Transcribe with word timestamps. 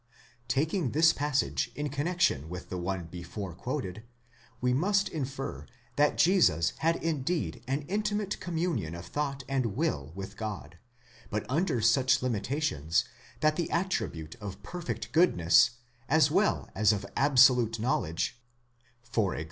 Taking 0.47 0.93
this 0.93 1.13
passage 1.13 1.69
in 1.75 1.89
connexion 1.89 2.49
with 2.49 2.69
the 2.69 2.77
one 2.79 3.03
before 3.05 3.53
quoted, 3.53 4.01
we 4.59 4.73
must 4.73 5.07
infer 5.09 5.67
that 5.95 6.17
Jesus 6.17 6.71
had 6.79 6.95
indeed 7.03 7.63
an 7.67 7.83
intimate 7.83 8.39
communion 8.39 8.95
of 8.95 9.05
thought 9.05 9.43
and 9.47 9.75
will 9.75 10.11
with 10.15 10.37
God, 10.37 10.79
but 11.29 11.45
under 11.47 11.81
such 11.81 12.23
limitations, 12.23 13.05
that 13.41 13.57
the 13.57 13.69
attribute 13.69 14.33
of 14.41 14.63
perfect 14.63 15.11
goodness, 15.11 15.69
as 16.09 16.31
well 16.31 16.71
as 16.73 16.91
of 16.91 17.05
absolute 17.15 17.77
knowledge 17.79 18.41
(e.g. 19.15 19.39